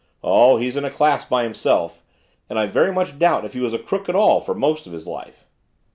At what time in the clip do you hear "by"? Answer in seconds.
1.25-1.43